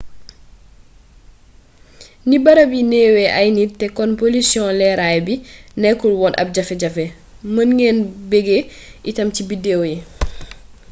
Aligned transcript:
ni 2.27 2.37
barab 2.45 2.71
yi 2.77 2.83
neewee 2.91 3.31
ay 3.39 3.47
nit 3.57 3.71
te 3.79 3.87
kon 3.97 4.11
polisiyon 4.21 4.77
leeray 4.79 5.17
bi 5.27 5.35
nekkul 5.81 6.13
woon 6.19 6.35
ab 6.41 6.47
jafe-jafe 6.55 7.05
mën 7.53 7.69
ngeen 7.77 7.97
beggee 8.31 8.67
itam 9.09 9.29
ci 9.35 9.41
biddeew 9.49 9.81
yi 9.89 9.97